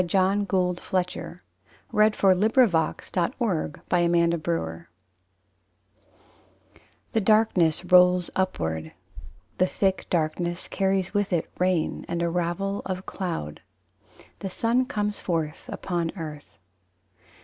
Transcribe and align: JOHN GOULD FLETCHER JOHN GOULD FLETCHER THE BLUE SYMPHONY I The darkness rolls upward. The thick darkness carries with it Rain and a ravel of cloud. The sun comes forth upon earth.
JOHN 0.03 0.45
GOULD 0.45 0.79
FLETCHER 0.79 1.43
JOHN 1.93 2.09
GOULD 2.09 2.15
FLETCHER 2.15 2.33
THE 2.33 3.29
BLUE 3.37 3.81
SYMPHONY 3.91 4.19
I 4.89 6.79
The 7.11 7.21
darkness 7.21 7.85
rolls 7.85 8.31
upward. 8.35 8.93
The 9.59 9.67
thick 9.67 10.07
darkness 10.09 10.67
carries 10.67 11.13
with 11.13 11.31
it 11.31 11.51
Rain 11.59 12.05
and 12.07 12.23
a 12.23 12.29
ravel 12.29 12.81
of 12.83 13.05
cloud. 13.05 13.61
The 14.39 14.49
sun 14.49 14.87
comes 14.87 15.19
forth 15.19 15.65
upon 15.67 16.13
earth. 16.17 16.49